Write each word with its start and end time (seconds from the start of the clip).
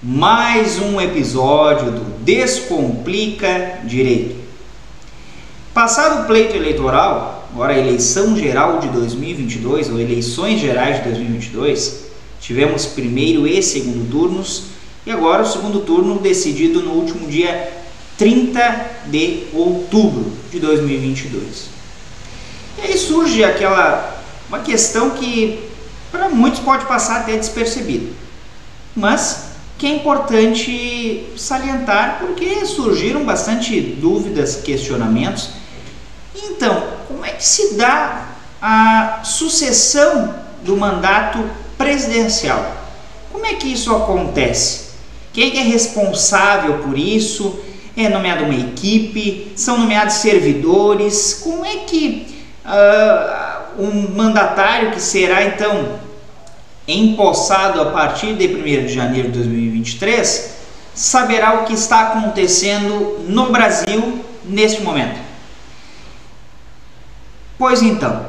Mais 0.00 0.78
um 0.78 1.00
episódio 1.00 1.90
do 1.90 2.22
Descomplica 2.22 3.80
Direito. 3.82 4.36
Passado 5.74 6.22
o 6.22 6.26
pleito 6.28 6.54
eleitoral, 6.54 7.48
agora 7.52 7.72
a 7.72 7.78
eleição 7.78 8.36
geral 8.36 8.78
de 8.78 8.86
2022 8.90 9.90
ou 9.90 9.98
eleições 9.98 10.60
gerais 10.60 10.98
de 10.98 11.02
2022, 11.02 12.04
tivemos 12.40 12.86
primeiro 12.86 13.44
e 13.44 13.60
segundo 13.60 14.08
turnos 14.08 14.66
e 15.04 15.10
agora 15.10 15.42
o 15.42 15.46
segundo 15.46 15.80
turno 15.80 16.20
decidido 16.20 16.80
no 16.80 16.92
último 16.92 17.26
dia 17.26 17.72
30 18.16 18.90
de 19.06 19.46
outubro 19.52 20.30
de 20.48 20.60
2022. 20.60 21.70
E 22.78 22.82
aí 22.82 22.96
surge 22.96 23.42
aquela 23.42 24.22
uma 24.48 24.60
questão 24.60 25.10
que 25.10 25.58
para 26.12 26.28
muitos 26.28 26.60
pode 26.60 26.86
passar 26.86 27.22
até 27.22 27.36
despercebido, 27.36 28.14
mas 28.94 29.47
que 29.78 29.86
é 29.86 29.90
importante 29.94 31.24
salientar 31.36 32.18
porque 32.18 32.66
surgiram 32.66 33.24
bastante 33.24 33.80
dúvidas, 33.80 34.56
questionamentos. 34.56 35.50
Então, 36.34 36.82
como 37.06 37.24
é 37.24 37.30
que 37.30 37.46
se 37.46 37.74
dá 37.74 38.26
a 38.60 39.20
sucessão 39.22 40.34
do 40.64 40.76
mandato 40.76 41.38
presidencial? 41.78 42.76
Como 43.30 43.46
é 43.46 43.54
que 43.54 43.72
isso 43.72 43.94
acontece? 43.94 44.88
Quem 45.32 45.58
é 45.58 45.62
responsável 45.62 46.78
por 46.78 46.98
isso? 46.98 47.60
É 47.96 48.08
nomeada 48.08 48.42
uma 48.42 48.54
equipe? 48.54 49.52
São 49.54 49.78
nomeados 49.78 50.14
servidores? 50.14 51.34
Como 51.34 51.64
é 51.64 51.76
que 51.78 52.26
uh, 52.64 53.80
um 53.80 54.16
mandatário 54.16 54.90
que 54.90 55.00
será 55.00 55.44
então 55.44 56.00
empossado 56.88 57.80
a 57.82 57.86
partir 57.86 58.34
de 58.34 58.46
1 58.46 58.86
de 58.86 58.88
janeiro 58.88 59.30
de 59.30 59.38
2023, 59.78 60.58
saberá 60.94 61.60
o 61.60 61.64
que 61.64 61.74
está 61.74 62.08
acontecendo 62.08 63.24
no 63.28 63.50
Brasil 63.50 64.24
neste 64.44 64.82
momento. 64.82 65.18
Pois 67.56 67.80
então, 67.82 68.26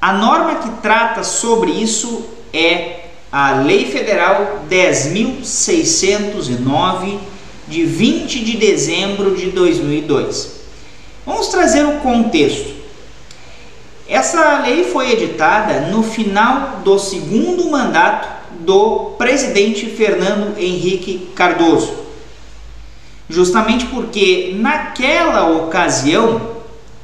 a 0.00 0.12
norma 0.12 0.54
que 0.56 0.70
trata 0.82 1.22
sobre 1.22 1.70
isso 1.70 2.24
é 2.52 3.04
a 3.30 3.52
Lei 3.52 3.88
Federal 3.90 4.64
10.609, 4.70 7.18
de 7.66 7.82
20 7.84 8.44
de 8.44 8.58
dezembro 8.58 9.34
de 9.34 9.50
2002. 9.50 10.60
Vamos 11.24 11.48
trazer 11.48 11.86
o 11.86 12.00
contexto. 12.00 12.74
Essa 14.06 14.60
lei 14.60 14.84
foi 14.84 15.12
editada 15.12 15.88
no 15.88 16.02
final 16.02 16.82
do 16.84 16.98
segundo 16.98 17.70
mandato 17.70 18.33
do 18.64 19.14
presidente 19.16 19.86
Fernando 19.86 20.58
Henrique 20.58 21.28
Cardoso. 21.34 21.92
Justamente 23.28 23.86
porque 23.86 24.54
naquela 24.56 25.48
ocasião, 25.48 26.40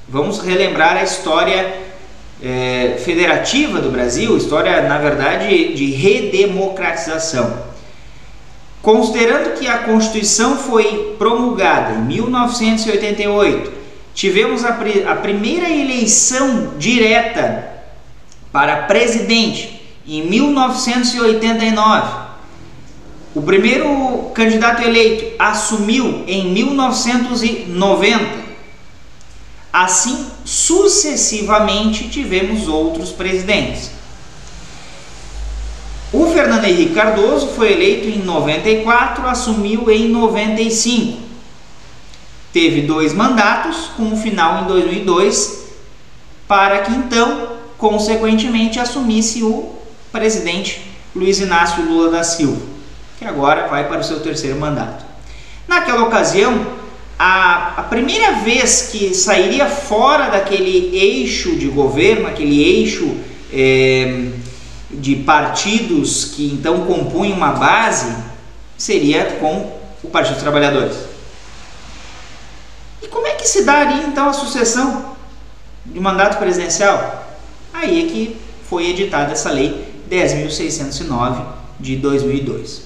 vamos 0.08 0.40
relembrar 0.40 0.96
a 0.96 1.02
história 1.02 1.74
é, 2.42 2.96
federativa 3.04 3.80
do 3.80 3.90
Brasil, 3.90 4.36
história 4.36 4.82
na 4.82 4.98
verdade 4.98 5.74
de 5.74 5.90
redemocratização. 5.92 7.70
Considerando 8.82 9.58
que 9.58 9.66
a 9.66 9.78
Constituição 9.78 10.56
foi 10.56 11.14
promulgada 11.18 11.94
em 11.94 12.02
1988 12.04 13.80
tivemos 14.14 14.64
a, 14.64 14.78
a 15.08 15.14
primeira 15.16 15.70
eleição 15.70 16.74
direta 16.78 17.68
para 18.52 18.82
presidente 18.82 19.79
em 20.16 20.28
1989. 20.28 22.30
O 23.34 23.42
primeiro 23.42 24.30
candidato 24.34 24.82
eleito 24.82 25.36
assumiu 25.38 26.24
em 26.26 26.52
1990. 26.52 28.40
Assim, 29.72 30.26
sucessivamente 30.44 32.08
tivemos 32.08 32.66
outros 32.66 33.10
presidentes. 33.10 33.92
O 36.12 36.26
Fernando 36.26 36.64
Henrique 36.64 36.92
Cardoso 36.92 37.46
foi 37.48 37.72
eleito 37.72 38.08
em 38.08 38.18
94, 38.18 39.28
assumiu 39.28 39.88
em 39.90 40.08
95 40.08 41.30
teve 42.52 42.82
dois 42.82 43.12
mandatos, 43.12 43.90
com 43.96 44.12
o 44.12 44.16
final 44.16 44.62
em 44.62 44.66
2002, 44.66 45.66
para 46.48 46.80
que 46.80 46.92
então, 46.92 47.48
consequentemente, 47.78 48.78
assumisse 48.78 49.42
o 49.42 49.76
presidente 50.12 50.80
Luiz 51.14 51.40
Inácio 51.40 51.84
Lula 51.84 52.10
da 52.10 52.22
Silva, 52.22 52.60
que 53.18 53.24
agora 53.24 53.68
vai 53.68 53.88
para 53.88 54.00
o 54.00 54.04
seu 54.04 54.20
terceiro 54.20 54.58
mandato. 54.58 55.04
Naquela 55.66 56.04
ocasião, 56.04 56.66
a, 57.18 57.74
a 57.80 57.82
primeira 57.84 58.32
vez 58.32 58.88
que 58.90 59.14
sairia 59.14 59.66
fora 59.66 60.30
daquele 60.30 60.96
eixo 60.96 61.56
de 61.56 61.66
governo, 61.68 62.26
aquele 62.26 62.62
eixo 62.62 63.16
é, 63.52 64.28
de 64.90 65.16
partidos 65.16 66.26
que 66.26 66.46
então 66.52 66.86
compunham 66.86 67.36
uma 67.36 67.52
base, 67.52 68.14
seria 68.76 69.24
com 69.40 69.78
o 70.02 70.08
Partido 70.08 70.34
dos 70.34 70.42
Trabalhadores 70.42 71.10
como 73.10 73.26
é 73.26 73.32
que 73.32 73.46
se 73.46 73.64
daria 73.64 74.04
então 74.04 74.28
a 74.28 74.32
sucessão 74.32 75.16
de 75.84 75.98
mandato 76.00 76.38
presidencial? 76.38 77.26
Aí 77.72 78.06
é 78.06 78.08
que 78.10 78.40
foi 78.68 78.88
editada 78.88 79.32
essa 79.32 79.50
lei 79.50 79.89
10.609 80.10 81.42
de 81.78 81.96
2002. 81.96 82.82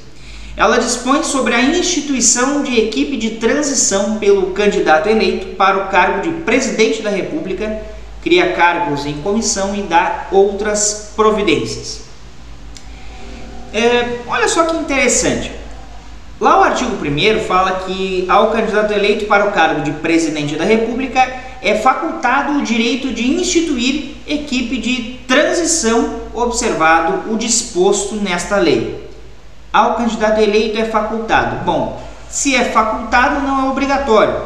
Ela 0.57 0.79
dispõe 0.79 1.25
sobre 1.25 1.55
a 1.55 1.63
instituição 1.63 2.63
de 2.63 2.79
equipe 2.79 3.17
de 3.17 3.31
transição 3.31 4.19
pelo 4.19 4.53
candidato 4.53 5.09
eleito 5.09 5.57
para 5.57 5.79
o 5.79 5.89
cargo 5.89 6.23
de 6.23 6.31
presidente 6.43 7.03
da 7.03 7.11
República, 7.11 7.83
cria 8.23 8.53
cargos 8.53 9.05
em 9.05 9.15
comissão 9.15 9.75
e 9.75 9.83
dá 9.83 10.29
outras 10.31 11.13
providências. 11.17 12.03
É, 13.73 14.21
olha 14.29 14.47
só 14.47 14.65
que 14.67 14.77
interessante. 14.77 15.51
Lá 16.41 16.61
o 16.61 16.63
artigo 16.63 16.93
1 16.95 17.45
fala 17.45 17.81
que 17.87 18.25
ao 18.29 18.51
candidato 18.51 18.93
eleito 18.93 19.25
para 19.27 19.49
o 19.49 19.53
cargo 19.53 19.83
de 19.83 19.91
presidente 19.93 20.57
da 20.57 20.65
República 20.65 21.27
é 21.63 21.75
facultado 21.77 22.59
o 22.59 22.63
direito 22.63 23.13
de 23.13 23.27
instituir 23.27 24.17
equipe 24.27 24.79
de 24.79 25.21
transição, 25.27 26.21
observado 26.35 27.33
o 27.33 27.37
disposto 27.37 28.17
nesta 28.17 28.57
lei. 28.57 29.09
Ao 29.73 29.95
candidato 29.95 30.41
eleito 30.41 30.79
é 30.79 30.85
facultado. 30.85 31.65
Bom, 31.65 32.01
se 32.29 32.55
é 32.55 32.65
facultado, 32.65 33.41
não 33.41 33.67
é 33.67 33.71
obrigatório. 33.71 34.37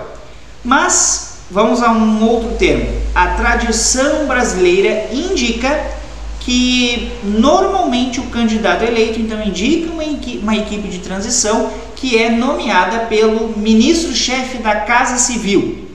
Mas 0.64 1.38
vamos 1.50 1.82
a 1.82 1.90
um 1.90 2.26
outro 2.26 2.56
termo. 2.56 3.00
A 3.14 3.28
tradição 3.28 4.26
brasileira 4.26 5.08
indica 5.12 5.98
que 6.40 7.12
normalmente 7.22 8.20
o 8.20 8.24
candidato 8.24 8.82
eleito 8.82 9.20
então 9.20 9.42
indica 9.42 9.92
uma 9.92 10.04
equipe, 10.04 10.38
uma 10.38 10.56
equipe 10.56 10.88
de 10.88 10.98
transição 11.00 11.70
que 11.94 12.16
é 12.16 12.30
nomeada 12.30 13.00
pelo 13.00 13.58
ministro-chefe 13.58 14.58
da 14.58 14.76
Casa 14.76 15.18
Civil 15.18 15.88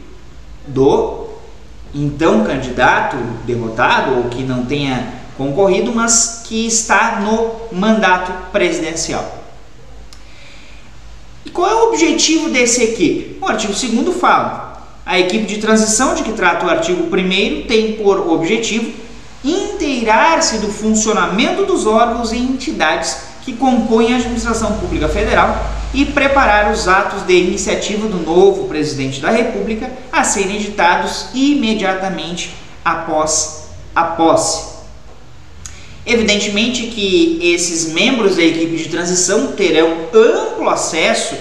do 0.67 1.27
então 1.93 2.43
candidato 2.43 3.17
derrotado 3.45 4.17
ou 4.17 4.23
que 4.25 4.43
não 4.43 4.65
tenha 4.65 5.22
concorrido, 5.43 5.91
mas 5.93 6.43
que 6.45 6.65
está 6.65 7.19
no 7.19 7.77
mandato 7.77 8.31
presidencial. 8.51 9.43
E 11.45 11.49
qual 11.49 11.69
é 11.69 11.75
o 11.75 11.89
objetivo 11.89 12.49
dessa 12.49 12.83
equipe? 12.83 13.37
O 13.41 13.45
artigo 13.45 13.73
2 13.73 14.17
fala: 14.17 14.87
a 15.05 15.19
equipe 15.19 15.45
de 15.45 15.57
transição 15.57 16.15
de 16.15 16.23
que 16.23 16.31
trata 16.31 16.65
o 16.65 16.69
artigo 16.69 17.03
1 17.03 17.67
tem 17.67 17.93
por 17.93 18.31
objetivo 18.31 18.91
inteirar-se 19.43 20.59
do 20.59 20.69
funcionamento 20.69 21.65
dos 21.65 21.85
órgãos 21.85 22.31
e 22.31 22.37
entidades 22.37 23.17
que 23.43 23.51
compõem 23.53 24.13
a 24.13 24.17
administração 24.17 24.77
pública 24.77 25.09
federal 25.09 25.69
e 25.93 26.05
preparar 26.05 26.71
os 26.71 26.87
atos 26.87 27.23
de 27.23 27.33
iniciativa 27.33 28.07
do 28.07 28.17
novo 28.17 28.69
presidente 28.69 29.19
da 29.19 29.29
República 29.29 29.91
a 30.11 30.23
serem 30.23 30.55
editados 30.55 31.27
imediatamente 31.33 32.55
após 32.85 33.65
a 33.93 34.03
posse. 34.03 34.72
Evidentemente 36.05 36.87
que 36.87 37.39
esses 37.41 37.93
membros 37.93 38.35
da 38.35 38.43
equipe 38.43 38.75
de 38.75 38.89
transição 38.89 39.53
terão 39.53 40.09
amplo 40.13 40.69
acesso 40.69 41.35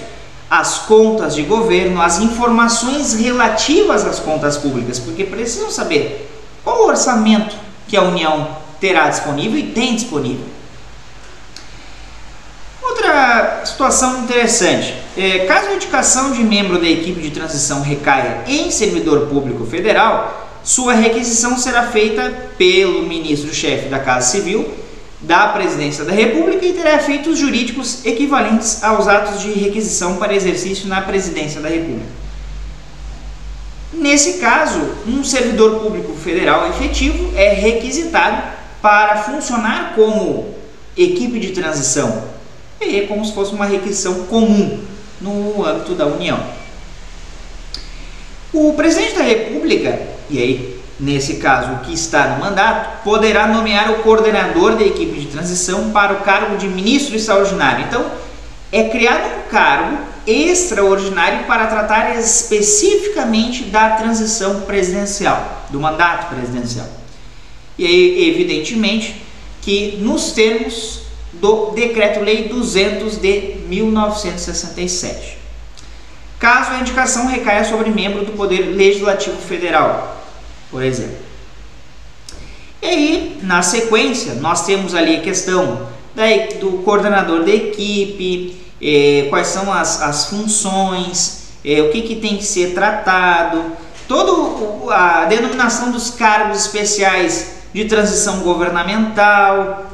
às 0.49 0.79
contas 0.79 1.35
de 1.35 1.43
governo, 1.43 2.00
às 2.00 2.19
informações 2.19 3.14
relativas 3.14 4.05
às 4.05 4.20
contas 4.20 4.56
públicas, 4.56 4.99
porque 4.99 5.25
precisam 5.25 5.70
saber 5.70 6.31
qual 6.62 6.82
o 6.82 6.87
orçamento 6.87 7.56
que 7.88 7.97
a 7.97 8.03
União 8.03 8.56
terá 8.81 9.09
disponível 9.09 9.59
e 9.59 9.64
tem 9.64 9.97
disponível. 9.97 10.44
Outra 12.82 13.62
situação 13.65 14.20
interessante: 14.20 14.94
é, 15.17 15.41
caso 15.47 15.69
a 15.69 15.75
indicação 15.75 16.32
de 16.32 16.43
membro 16.44 16.79
da 16.79 16.88
equipe 16.88 17.20
de 17.20 17.31
transição 17.31 17.81
recaia 17.81 18.44
em 18.47 18.70
servidor 18.70 19.26
público 19.29 19.65
federal, 19.67 20.52
sua 20.64 20.94
requisição 20.94 21.59
será 21.59 21.88
feita 21.88 22.31
pelo 22.56 23.03
ministro-chefe 23.03 23.88
da 23.88 23.99
Casa 23.99 24.31
Civil 24.31 24.82
da 25.20 25.49
Presidência 25.49 26.05
da 26.05 26.12
República 26.12 26.67
e 26.67 26.73
terá 26.73 26.94
efeitos 26.94 27.38
jurídicos 27.38 28.05
equivalentes 28.05 28.82
aos 28.82 29.06
atos 29.06 29.41
de 29.41 29.53
requisição 29.53 30.17
para 30.17 30.35
exercício 30.35 30.88
na 30.88 31.00
Presidência 31.00 31.61
da 31.61 31.69
República. 31.69 32.23
Nesse 33.93 34.38
caso, 34.38 34.81
um 35.06 35.23
servidor 35.23 35.81
público 35.81 36.14
federal 36.14 36.69
efetivo 36.70 37.32
é 37.37 37.53
requisitado 37.53 38.43
para 38.81 39.19
funcionar 39.19 39.94
como 39.94 40.55
equipe 40.97 41.38
de 41.38 41.50
transição. 41.50 42.25
E 42.81 43.00
é 43.00 43.06
como 43.06 43.25
se 43.25 43.32
fosse 43.32 43.55
uma 43.55 43.67
requisição 43.67 44.25
comum 44.25 44.82
no 45.20 45.65
âmbito 45.65 45.94
da 45.94 46.06
União. 46.06 46.43
O 48.53 48.73
presidente 48.73 49.15
da 49.15 49.23
República 49.23 50.00
e 50.32 50.38
aí, 50.38 50.81
nesse 50.99 51.34
caso, 51.34 51.73
o 51.73 51.79
que 51.81 51.93
está 51.93 52.29
no 52.29 52.40
mandato, 52.40 53.05
poderá 53.05 53.46
nomear 53.46 53.90
o 53.90 54.02
coordenador 54.02 54.76
da 54.76 54.82
equipe 54.82 55.20
de 55.20 55.26
transição 55.26 55.90
para 55.90 56.14
o 56.14 56.20
cargo 56.20 56.56
de 56.56 56.67
ministro 56.69 57.14
extraordinário. 57.14 57.84
Então, 57.84 58.11
é 58.73 58.84
criado 58.84 59.26
um 59.26 59.50
cargo 59.50 59.99
extraordinário 60.26 61.44
para 61.44 61.67
tratar 61.67 62.19
especificamente 62.19 63.64
da 63.64 63.90
transição 63.90 64.62
presidencial, 64.62 65.67
do 65.69 65.79
mandato 65.79 66.34
presidencial. 66.34 66.88
E 67.76 67.84
aí, 67.84 68.31
evidentemente, 68.31 69.23
que 69.61 69.99
nos 70.00 70.32
termos 70.32 71.02
do 71.34 71.73
Decreto-Lei 71.73 72.49
200 72.49 73.19
de 73.19 73.56
1967. 73.69 75.38
Caso 76.38 76.73
a 76.73 76.81
indicação 76.81 77.26
recaia 77.26 77.64
sobre 77.64 77.90
membro 77.90 78.25
do 78.25 78.32
Poder 78.32 78.62
Legislativo 78.75 79.37
Federal, 79.37 80.22
por 80.73 80.83
exemplo. 80.83 81.19
E 82.81 82.87
aí, 82.87 83.39
na 83.43 83.63
sequência, 83.63 84.35
nós 84.37 84.67
temos 84.67 84.93
ali 84.95 85.17
a 85.17 85.21
questão 85.21 85.87
da, 86.17 86.25
do 86.59 86.83
coordenador 86.83 87.45
da 87.45 87.53
equipe, 87.53 88.61
eh, 88.81 89.27
quais 89.31 89.47
são 89.49 89.73
as, 89.73 90.03
as 90.03 90.25
funções, 90.25 91.51
eh, 91.65 91.81
o 91.81 91.93
que, 91.93 92.03
que 92.03 92.17
tem 92.17 92.37
que 92.37 92.45
ser 92.45 92.75
tratado, 92.75 93.65
toda 94.09 94.93
a 94.93 95.27
denominação 95.27 95.93
dos 95.93 96.11
cargos 96.11 96.67
especiais 96.67 97.63
de 97.73 97.85
transição 97.85 98.41
governamental, 98.41 99.87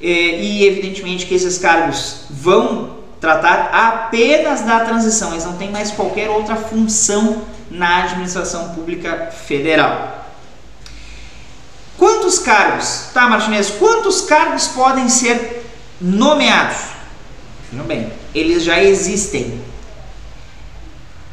eh, 0.00 0.40
e 0.40 0.66
evidentemente 0.66 1.26
que 1.26 1.34
esses 1.34 1.58
cargos 1.58 2.22
vão 2.30 2.96
tratar 3.20 3.70
apenas 3.72 4.62
da 4.62 4.80
transição, 4.80 5.32
eles 5.32 5.44
não 5.44 5.56
têm 5.56 5.70
mais 5.70 5.90
qualquer 5.90 6.30
outra 6.30 6.56
função 6.56 7.42
na 7.70 8.04
administração 8.04 8.74
pública 8.74 9.30
federal. 9.30 10.26
Quantos 11.96 12.38
cargos, 12.38 13.08
tá 13.12 13.28
Martinez, 13.28 13.70
quantos 13.70 14.20
cargos 14.22 14.68
podem 14.68 15.08
ser 15.08 15.64
nomeados? 16.00 16.76
Vejam 17.70 17.86
bem, 17.86 18.12
eles 18.34 18.62
já 18.62 18.82
existem. 18.82 19.60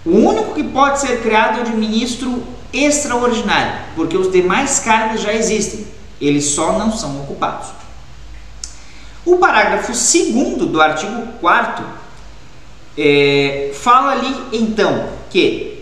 O 0.04 0.18
único 0.18 0.56
que 0.56 0.64
pode 0.64 1.00
ser 1.00 1.22
criado 1.22 1.60
é 1.60 1.62
o 1.62 1.66
de 1.66 1.76
ministro 1.76 2.44
extraordinário, 2.74 3.80
porque 3.96 4.18
os 4.18 4.32
demais 4.32 4.80
cargos 4.80 5.22
já 5.22 5.34
existem, 5.34 5.88
eles 6.20 6.46
só 6.46 6.78
não 6.78 6.92
são 6.92 7.22
ocupados. 7.22 7.70
O 9.26 9.38
parágrafo 9.38 9.92
2 9.92 10.70
do 10.70 10.82
artigo 10.82 11.28
4 11.40 11.86
é, 12.98 13.72
fala 13.74 14.12
ali 14.12 14.36
então 14.54 15.10
que 15.30 15.75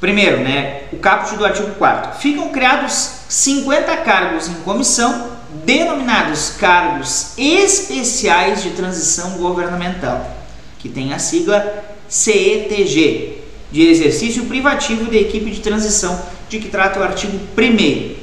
Primeiro, 0.00 0.40
né, 0.40 0.82
o 0.92 0.98
caput 0.98 1.36
do 1.36 1.44
artigo 1.44 1.74
4 1.76 2.20
Ficam 2.20 2.50
criados 2.50 3.10
50 3.28 3.96
cargos 3.98 4.48
em 4.48 4.54
comissão, 4.56 5.30
denominados 5.64 6.50
cargos 6.50 7.32
especiais 7.38 8.62
de 8.62 8.70
transição 8.70 9.30
governamental, 9.38 10.36
que 10.78 10.88
tem 10.88 11.14
a 11.14 11.18
sigla 11.18 11.84
CETG, 12.08 13.42
de 13.72 13.82
exercício 13.82 14.44
privativo 14.44 15.10
da 15.10 15.16
equipe 15.16 15.50
de 15.50 15.60
transição, 15.60 16.20
de 16.48 16.58
que 16.58 16.68
trata 16.68 17.00
o 17.00 17.02
artigo 17.02 17.36
1 17.56 18.16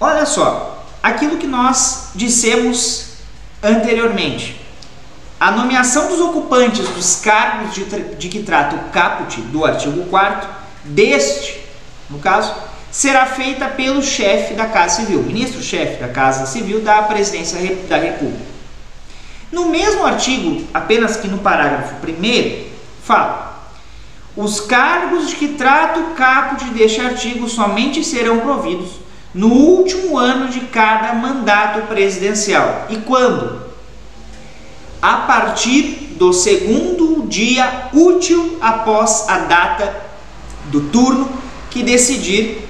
Olha 0.00 0.24
só, 0.24 0.86
aquilo 1.02 1.38
que 1.38 1.46
nós 1.46 2.10
dissemos 2.14 3.08
anteriormente. 3.62 4.57
A 5.40 5.52
nomeação 5.52 6.08
dos 6.08 6.20
ocupantes 6.20 6.88
dos 6.88 7.20
cargos 7.20 7.72
de, 7.72 7.84
de 7.84 8.28
que 8.28 8.42
trata 8.42 8.74
o 8.74 8.90
caput 8.90 9.40
do 9.40 9.64
artigo 9.64 10.04
4 10.06 10.48
deste, 10.84 11.60
no 12.10 12.18
caso, 12.18 12.52
será 12.90 13.24
feita 13.24 13.68
pelo 13.68 14.02
chefe 14.02 14.54
da 14.54 14.66
Casa 14.66 14.96
Civil, 14.96 15.22
ministro-chefe 15.22 16.00
da 16.00 16.08
Casa 16.08 16.44
Civil 16.46 16.80
da 16.80 17.02
Presidência 17.02 17.76
da 17.88 17.98
República. 17.98 18.48
No 19.52 19.68
mesmo 19.68 20.04
artigo, 20.04 20.66
apenas 20.74 21.16
que 21.16 21.28
no 21.28 21.38
parágrafo 21.38 21.94
1 22.04 22.64
fala: 23.04 23.62
os 24.36 24.58
cargos 24.60 25.28
de 25.28 25.36
que 25.36 25.48
trata 25.48 26.00
o 26.00 26.14
caput 26.14 26.64
deste 26.70 27.00
artigo 27.00 27.48
somente 27.48 28.02
serão 28.02 28.40
providos 28.40 28.90
no 29.32 29.52
último 29.52 30.18
ano 30.18 30.48
de 30.48 30.60
cada 30.62 31.12
mandato 31.12 31.86
presidencial. 31.86 32.86
E 32.88 32.96
quando? 32.96 33.67
A 35.00 35.18
partir 35.18 36.14
do 36.18 36.32
segundo 36.32 37.26
dia 37.28 37.88
útil 37.92 38.58
após 38.60 39.28
a 39.28 39.38
data 39.38 39.94
do 40.66 40.80
turno 40.82 41.28
que 41.70 41.82
decidir 41.82 42.68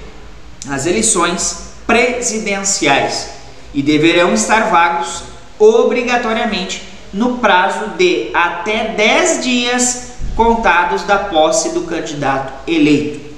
as 0.69 0.86
eleições 0.86 1.69
presidenciais 1.86 3.30
e 3.73 3.82
deverão 3.82 4.35
estar 4.35 4.70
vagos 4.70 5.23
obrigatoriamente 5.58 6.82
no 7.12 7.38
prazo 7.38 7.88
de 7.97 8.30
até 8.35 8.88
10 8.88 9.42
dias 9.42 10.12
contados 10.37 11.02
da 11.04 11.18
posse 11.18 11.70
do 11.70 11.82
candidato 11.82 12.52
eleito. 12.70 13.28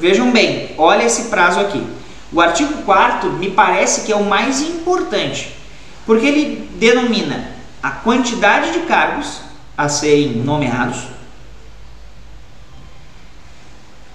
Vejam 0.00 0.32
bem, 0.32 0.74
olha 0.76 1.04
esse 1.04 1.24
prazo 1.24 1.60
aqui. 1.60 1.82
O 2.32 2.40
artigo 2.40 2.82
4 2.82 3.32
me 3.34 3.50
parece 3.50 4.02
que 4.02 4.12
é 4.12 4.16
o 4.16 4.24
mais 4.24 4.60
importante, 4.60 5.54
porque 6.04 6.26
ele 6.26 6.68
denomina 6.74 7.51
a 7.82 7.90
quantidade 7.90 8.72
de 8.72 8.80
cargos 8.86 9.40
a 9.76 9.88
serem 9.88 10.34
nomeados, 10.36 11.00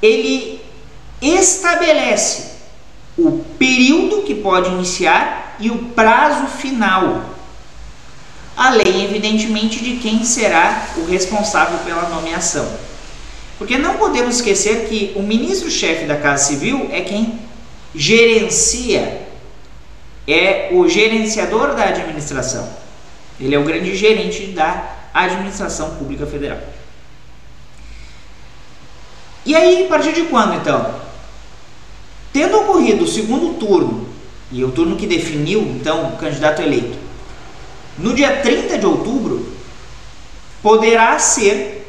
ele 0.01 0.61
estabelece 1.21 2.57
o 3.17 3.43
período 3.57 4.21
que 4.21 4.35
pode 4.35 4.69
iniciar 4.69 5.57
e 5.59 5.71
o 5.71 5.85
prazo 5.89 6.47
final, 6.47 7.25
além, 8.55 9.03
evidentemente, 9.03 9.83
de 9.83 9.97
quem 9.97 10.23
será 10.23 10.87
o 10.97 11.05
responsável 11.05 11.79
pela 11.79 12.09
nomeação. 12.09 12.71
Porque 13.57 13.77
não 13.77 13.95
podemos 13.95 14.35
esquecer 14.35 14.87
que 14.87 15.13
o 15.15 15.23
ministro-chefe 15.23 16.05
da 16.05 16.15
Casa 16.15 16.45
Civil 16.45 16.89
é 16.91 17.01
quem 17.01 17.39
gerencia, 17.95 19.27
é 20.27 20.69
o 20.71 20.87
gerenciador 20.87 21.73
da 21.73 21.85
administração. 21.85 22.86
Ele 23.39 23.55
é 23.55 23.59
o 23.59 23.63
grande 23.63 23.95
gerente 23.95 24.47
da 24.47 24.95
administração 25.13 25.95
pública 25.95 26.25
federal. 26.25 26.59
E 29.45 29.55
aí, 29.55 29.85
a 29.85 29.87
partir 29.87 30.13
de 30.13 30.23
quando 30.23 30.55
então? 30.55 30.95
Tendo 32.33 32.57
ocorrido 32.57 33.05
o 33.05 33.07
segundo 33.07 33.57
turno, 33.57 34.07
e 34.51 34.63
o 34.63 34.71
turno 34.71 34.95
que 34.95 35.07
definiu 35.07 35.61
então 35.61 36.09
o 36.09 36.17
candidato 36.17 36.61
eleito, 36.61 36.97
no 37.97 38.13
dia 38.13 38.41
30 38.41 38.77
de 38.77 38.85
outubro, 38.85 39.53
poderá 40.61 41.17
ser 41.19 41.87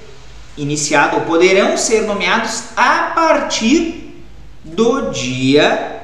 iniciado 0.56 1.16
ou 1.16 1.22
poderão 1.22 1.76
ser 1.76 2.02
nomeados 2.02 2.64
a 2.76 3.12
partir 3.14 4.24
do 4.64 5.10
dia. 5.10 6.02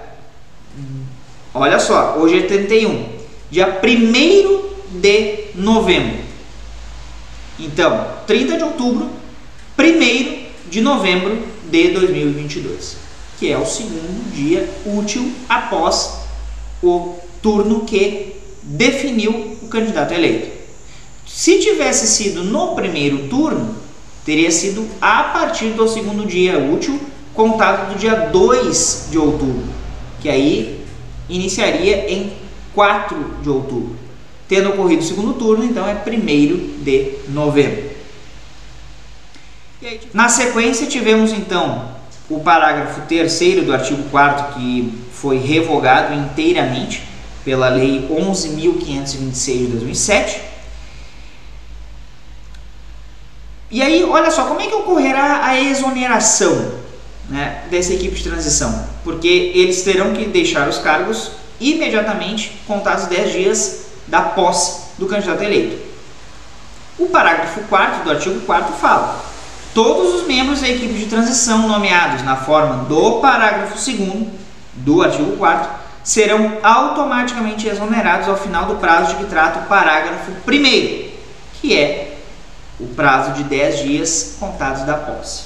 Olha 1.53 1.79
só, 1.79 2.17
hoje 2.19 2.39
é 2.39 2.43
31. 2.43 3.09
Dia 3.51 3.81
1 3.83 4.74
de 4.95 5.47
novembro. 5.55 6.19
Então, 7.59 8.09
30 8.27 8.57
de 8.57 8.65
outubro, 8.65 9.11
1 9.79 10.45
de 10.71 10.81
novembro 10.81 11.39
de 11.71 11.89
2022, 11.89 12.97
que 13.39 13.51
é 13.51 13.59
o 13.59 13.67
segundo 13.67 14.33
dia 14.35 14.69
útil 14.87 15.33
após 15.49 16.21
o 16.83 17.17
turno 17.43 17.81
que 17.81 18.37
definiu 18.63 19.57
o 19.63 19.69
candidato 19.69 20.15
eleito. 20.15 20.55
Se 21.27 21.59
tivesse 21.59 22.07
sido 22.07 22.45
no 22.45 22.75
primeiro 22.75 23.29
turno, 23.29 23.77
teria 24.25 24.51
sido 24.51 24.89
a 25.01 25.25
partir 25.25 25.71
do 25.71 25.89
segundo 25.89 26.27
dia 26.27 26.59
útil, 26.59 26.99
contado 27.35 27.93
do 27.93 27.99
dia 27.99 28.15
2 28.15 29.09
de 29.11 29.19
outubro, 29.19 29.65
que 30.21 30.29
aí 30.29 30.85
iniciaria 31.29 32.11
em 32.11 32.33
4 32.75 33.17
de 33.43 33.51
outubro. 33.51 34.04
Tendo 34.49 34.71
ocorrido 34.71 35.03
o 35.03 35.07
segundo 35.07 35.35
turno, 35.35 35.65
então 35.65 35.87
é 35.87 35.95
1 35.95 36.83
de 36.83 37.13
novembro. 37.29 37.95
Na 40.13 40.29
sequência, 40.29 40.87
tivemos 40.87 41.33
então 41.33 41.95
o 42.29 42.41
parágrafo 42.41 43.03
3 43.03 43.65
do 43.65 43.73
artigo 43.73 44.03
4 44.11 44.55
que 44.55 44.95
foi 45.13 45.39
revogado 45.39 46.15
inteiramente 46.15 47.03
pela 47.45 47.69
Lei 47.69 48.09
11.526 48.11 49.57
de 49.59 49.67
2007. 49.67 50.41
E 53.71 53.83
aí, 53.83 54.05
olha 54.05 54.31
só, 54.31 54.45
como 54.45 54.61
é 54.61 54.67
que 54.67 54.75
ocorrerá 54.75 55.45
a 55.45 55.61
exoneração 55.61 56.73
né, 57.29 57.65
dessa 57.71 57.93
equipe 57.93 58.15
de 58.15 58.23
transição? 58.23 58.89
Porque 59.03 59.53
eles 59.55 59.83
terão 59.83 60.13
que 60.13 60.25
deixar 60.27 60.69
os 60.69 60.79
cargos 60.79 61.33
imediatamente 61.61 62.53
contados 62.67 63.07
10 63.07 63.33
dias 63.33 63.84
da 64.07 64.23
posse 64.23 64.85
do 64.99 65.07
candidato 65.07 65.43
eleito. 65.43 65.83
O 66.99 67.07
parágrafo 67.07 67.61
4 67.63 68.05
do 68.05 68.11
artigo 68.11 68.41
4 68.41 68.75
fala: 68.75 69.25
todos 69.75 70.15
os 70.15 70.27
membros 70.27 70.61
da 70.61 70.69
equipe 70.69 70.95
de 70.95 71.07
transição 71.07 71.67
nomeados 71.67 72.23
na 72.23 72.37
forma 72.37 72.85
do 72.85 73.21
parágrafo 73.21 73.75
2 73.75 74.29
do 74.75 75.03
artigo 75.03 75.37
4 75.37 75.71
serão 76.05 76.59
automaticamente 76.63 77.67
exonerados 77.67 78.29
ao 78.29 78.37
final 78.37 78.67
do 78.67 78.77
prazo 78.77 79.15
de 79.15 79.25
que 79.25 79.31
trata 79.31 79.61
o 79.61 79.67
parágrafo 79.67 80.31
1, 80.31 81.11
que 81.61 81.77
é 81.77 82.19
o 82.79 82.87
prazo 82.89 83.33
de 83.33 83.45
10 83.45 83.79
dias 83.81 84.37
contados 84.39 84.83
da 84.83 84.95
posse. 84.95 85.45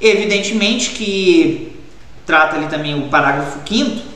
Evidentemente 0.00 0.90
que 0.90 1.78
trata 2.24 2.56
ali 2.56 2.68
também 2.68 2.94
o 2.94 3.08
parágrafo 3.08 3.58
5 3.68 4.09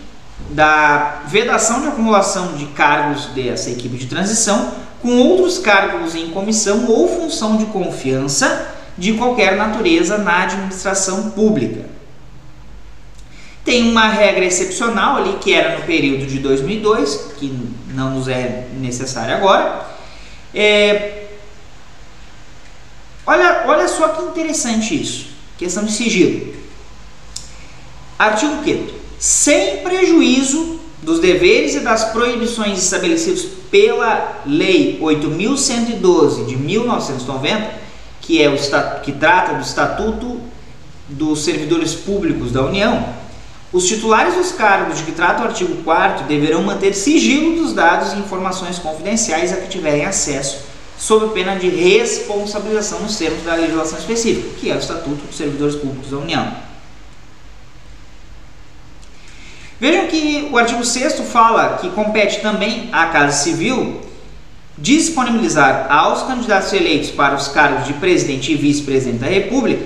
da 0.51 1.23
vedação 1.27 1.81
de 1.81 1.89
acumulação 1.89 2.55
de 2.55 2.67
cargos 2.67 3.27
dessa 3.27 3.71
equipe 3.71 3.97
de 3.97 4.07
transição 4.07 4.73
com 5.01 5.19
outros 5.19 5.59
cargos 5.59 6.15
em 6.15 6.31
comissão 6.31 6.87
ou 6.87 7.09
função 7.09 7.57
de 7.57 7.67
confiança 7.67 8.75
de 8.97 9.15
qualquer 9.15 9.57
natureza 9.57 10.19
na 10.19 10.45
administração 10.45 11.31
pública. 11.31 11.85
Tem 13.65 13.91
uma 13.91 14.09
regra 14.09 14.45
excepcional 14.45 15.17
ali 15.17 15.39
que 15.41 15.53
era 15.53 15.79
no 15.79 15.85
período 15.85 16.27
de 16.27 16.39
2002, 16.39 17.33
que 17.39 17.53
não 17.89 18.11
nos 18.15 18.29
é 18.29 18.69
necessária 18.79 19.37
agora. 19.37 19.87
É... 20.55 21.29
Olha, 23.27 23.65
olha 23.67 23.89
só 23.89 24.09
que 24.09 24.23
interessante 24.23 25.01
isso, 25.01 25.29
questão 25.57 25.85
de 25.85 25.93
sigilo. 25.93 26.55
Artigo 28.19 28.63
5 28.65 29.04
sem 29.25 29.79
prejuízo 29.79 30.79
dos 31.03 31.19
deveres 31.19 31.75
e 31.75 31.81
das 31.81 32.13
proibições 32.13 32.79
estabelecidos 32.79 33.47
pela 33.71 34.43
Lei 34.45 34.99
8.112 35.01 36.45
de 36.45 36.57
1990, 36.59 37.71
que, 38.21 38.43
é 38.43 38.51
o, 38.51 38.57
que 39.01 39.13
trata 39.13 39.55
do 39.55 39.63
Estatuto 39.63 40.39
dos 41.09 41.43
Servidores 41.43 41.95
Públicos 41.95 42.53
da 42.53 42.67
União, 42.67 43.15
os 43.73 43.87
titulares 43.87 44.35
dos 44.35 44.53
cargos 44.53 44.99
de 44.99 45.05
que 45.05 45.13
trata 45.13 45.43
o 45.43 45.47
artigo 45.47 45.83
4 45.83 46.27
deverão 46.27 46.63
manter 46.63 46.93
sigilo 46.93 47.63
dos 47.63 47.73
dados 47.73 48.13
e 48.13 48.19
informações 48.19 48.79
confidenciais 48.79 49.55
a 49.55 49.57
que 49.57 49.71
tiverem 49.71 50.05
acesso, 50.05 50.59
sob 50.99 51.33
pena 51.33 51.57
de 51.57 51.71
responsabilização 51.71 53.01
nos 53.01 53.17
termos 53.17 53.43
da 53.43 53.55
legislação 53.55 53.99
específica, 53.99 54.51
que 54.61 54.71
é 54.71 54.75
o 54.75 54.79
Estatuto 54.79 55.25
dos 55.27 55.35
Servidores 55.35 55.77
Públicos 55.77 56.11
da 56.11 56.19
União. 56.19 56.74
Vejam 59.85 60.07
que 60.07 60.49
o 60.51 60.57
artigo 60.57 60.83
6 60.83 61.21
fala 61.31 61.77
que 61.77 61.91
compete 61.91 62.41
também 62.41 62.89
à 62.91 63.09
Casa 63.09 63.37
Civil 63.43 64.01
disponibilizar 64.79 65.93
aos 65.93 66.23
candidatos 66.23 66.73
eleitos 66.73 67.11
para 67.11 67.35
os 67.35 67.49
cargos 67.49 67.87
de 67.87 67.93
presidente 67.93 68.51
e 68.51 68.55
vice-presidente 68.55 69.19
da 69.19 69.27
República 69.27 69.85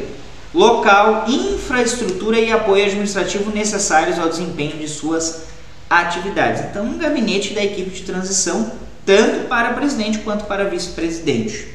local, 0.54 1.24
infraestrutura 1.26 2.38
e 2.38 2.52
apoio 2.52 2.84
administrativo 2.84 3.50
necessários 3.50 4.20
ao 4.20 4.28
desempenho 4.28 4.76
de 4.76 4.86
suas 4.86 5.46
atividades. 5.90 6.62
Então, 6.70 6.84
um 6.84 6.96
gabinete 6.96 7.52
da 7.52 7.64
equipe 7.64 7.90
de 7.90 8.02
transição, 8.02 8.70
tanto 9.04 9.48
para 9.48 9.72
presidente 9.72 10.18
quanto 10.18 10.44
para 10.44 10.62
vice-presidente. 10.66 11.66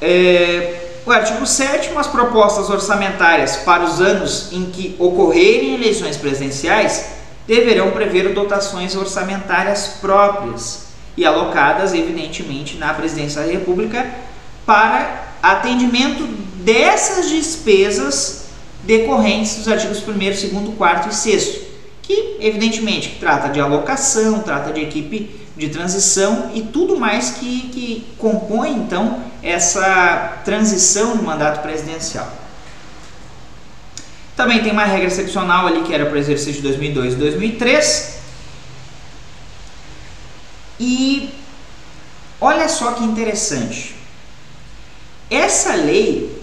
É, 0.00 0.85
o 1.06 1.12
artigo 1.12 1.46
7 1.46 1.96
as 1.96 2.08
propostas 2.08 2.68
orçamentárias 2.68 3.56
para 3.58 3.84
os 3.84 4.00
anos 4.00 4.52
em 4.52 4.66
que 4.66 4.96
ocorrerem 4.98 5.74
eleições 5.74 6.16
presidenciais 6.16 7.06
deverão 7.46 7.92
prever 7.92 8.34
dotações 8.34 8.96
orçamentárias 8.96 9.86
próprias 10.00 10.86
e 11.16 11.24
alocadas, 11.24 11.94
evidentemente, 11.94 12.76
na 12.76 12.92
presidência 12.92 13.40
da 13.40 13.50
República 13.50 14.04
para 14.66 15.28
atendimento 15.40 16.24
dessas 16.56 17.30
despesas 17.30 18.46
decorrentes 18.82 19.56
dos 19.56 19.68
artigos 19.68 20.02
1, 20.06 20.12
2, 20.12 20.74
4 20.76 21.10
e 21.10 21.14
6, 21.14 21.60
que, 22.06 22.36
evidentemente, 22.40 23.16
trata 23.18 23.48
de 23.48 23.60
alocação, 23.60 24.40
trata 24.40 24.72
de 24.72 24.80
equipe 24.80 25.44
de 25.56 25.68
transição 25.70 26.52
e 26.54 26.62
tudo 26.62 26.96
mais 26.96 27.30
que, 27.30 27.68
que 27.68 28.06
compõe 28.18 28.70
então 28.70 29.24
essa 29.42 30.40
transição 30.44 31.16
do 31.16 31.22
mandato 31.22 31.62
presidencial. 31.62 32.30
Também 34.36 34.62
tem 34.62 34.70
uma 34.70 34.84
regra 34.84 35.06
excepcional 35.06 35.66
ali 35.66 35.82
que 35.82 35.94
era 35.94 36.04
para 36.06 36.14
o 36.14 36.18
exercício 36.18 36.54
de 36.54 36.62
2002 36.62 37.14
e 37.14 37.16
2003. 37.16 38.18
E 40.78 41.30
olha 42.40 42.68
só 42.68 42.92
que 42.92 43.02
interessante. 43.02 43.96
Essa 45.30 45.74
lei, 45.74 46.38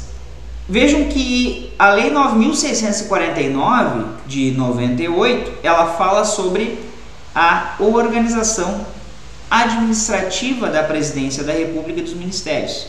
vejam 0.68 1.04
que 1.04 1.72
a 1.78 1.92
Lei 1.92 2.10
9649 2.10 4.04
de 4.26 4.50
98, 4.52 5.52
ela 5.62 5.94
fala 5.94 6.24
sobre 6.24 6.78
a 7.34 7.76
organização 7.78 8.86
administrativa 9.50 10.68
da 10.68 10.82
presidência 10.82 11.42
da 11.42 11.52
República 11.52 12.00
e 12.00 12.02
dos 12.02 12.14
ministérios. 12.14 12.88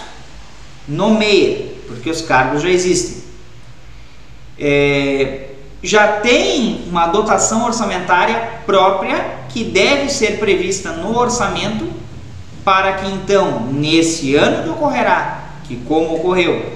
nomeia, 0.85 1.73
porque 1.87 2.09
os 2.09 2.21
cargos 2.21 2.61
já 2.61 2.67
existem. 2.67 3.23
É, 4.59 5.51
já 5.81 6.19
tem 6.19 6.83
uma 6.89 7.07
dotação 7.07 7.63
orçamentária 7.63 8.59
própria 8.65 9.37
que 9.47 9.63
deve 9.63 10.09
ser 10.09 10.37
prevista 10.37 10.91
no 10.91 11.17
orçamento 11.17 11.89
para 12.65 12.91
que 12.93 13.09
então, 13.09 13.67
nesse 13.71 14.35
ano 14.35 14.63
que 14.63 14.69
ocorrerá, 14.69 15.43
que 15.63 15.77
como 15.77 16.15
ocorreu 16.15 16.73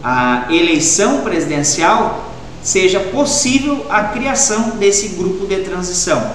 a 0.00 0.46
eleição 0.48 1.22
presidencial, 1.22 2.31
seja 2.62 3.00
possível 3.00 3.86
a 3.90 4.04
criação 4.04 4.76
desse 4.76 5.08
grupo 5.10 5.46
de 5.46 5.56
transição, 5.60 6.34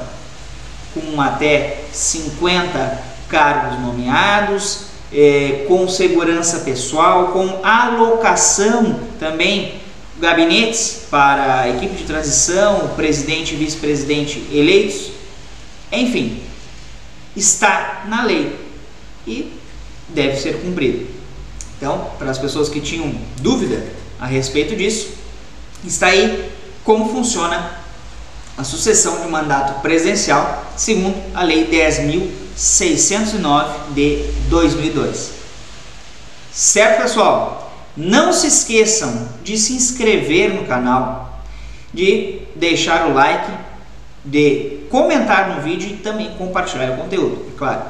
com 0.94 1.22
até 1.22 1.84
50 1.92 3.04
cargos 3.30 3.80
nomeados, 3.80 4.88
é, 5.14 5.66
com 5.68 5.88
segurança 5.88 6.60
pessoal, 6.60 7.28
com 7.30 7.66
alocação 7.66 9.00
também 9.20 9.82
gabinetes 10.20 11.04
para 11.10 11.62
a 11.62 11.70
equipe 11.70 11.96
de 11.96 12.04
transição, 12.04 12.90
presidente 12.96 13.54
e 13.54 13.58
vice-presidente 13.58 14.44
eleitos, 14.52 15.12
enfim, 15.92 16.42
está 17.36 18.04
na 18.08 18.24
lei 18.24 18.56
e 19.26 19.54
deve 20.10 20.36
ser 20.38 20.62
cumprido. 20.62 21.08
Então, 21.78 22.10
para 22.18 22.32
as 22.32 22.38
pessoas 22.38 22.68
que 22.68 22.82
tinham 22.82 23.14
dúvida 23.40 23.86
a 24.20 24.26
respeito 24.26 24.76
disso, 24.76 25.17
está 25.86 26.08
aí 26.08 26.52
como 26.84 27.12
funciona 27.12 27.78
a 28.58 28.64
sucessão 28.64 29.22
de 29.22 29.28
mandato 29.28 29.80
presidencial 29.82 30.66
segundo 30.76 31.16
a 31.36 31.44
Lei 31.44 31.68
10.609 31.68 33.68
de 33.94 34.24
2002. 34.50 35.34
Certo, 36.52 37.04
pessoal? 37.04 37.72
Não 37.96 38.34
se 38.34 38.48
esqueçam 38.48 39.30
de 39.44 39.56
se 39.58 39.74
inscrever 39.74 40.52
no 40.54 40.66
canal, 40.66 41.44
de 41.94 42.42
deixar 42.56 43.08
o 43.08 43.14
like, 43.14 43.52
de 44.26 44.80
comentar 44.90 45.56
no 45.56 45.62
vídeo 45.62 45.90
e 45.90 45.98
também 45.98 46.32
compartilhar 46.38 46.92
o 46.92 46.98
conteúdo, 46.98 47.46
é 47.54 47.58
claro. 47.58 47.84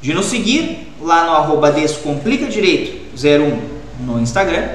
De 0.00 0.14
nos 0.14 0.26
seguir 0.26 0.92
lá 1.00 1.24
no 1.24 1.32
arroba 1.32 1.72
Descomplica 1.72 2.46
Direito 2.46 3.04
01 3.16 4.04
no 4.04 4.20
Instagram, 4.20 4.68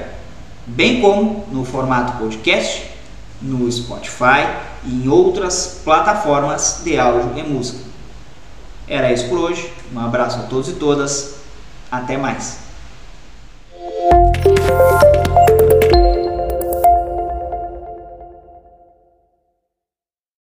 bem 0.65 1.01
como 1.01 1.45
no 1.51 1.65
formato 1.65 2.17
podcast, 2.17 2.89
no 3.41 3.71
Spotify 3.71 4.47
e 4.83 5.03
em 5.03 5.07
outras 5.07 5.81
plataformas 5.83 6.81
de 6.83 6.97
áudio 6.97 7.37
e 7.37 7.43
música. 7.43 7.79
Era 8.87 9.11
isso 9.11 9.27
por 9.29 9.39
hoje. 9.39 9.71
Um 9.93 9.99
abraço 9.99 10.39
a 10.39 10.43
todos 10.43 10.69
e 10.69 10.73
todas. 10.73 11.35
Até 11.91 12.17
mais. 12.17 12.59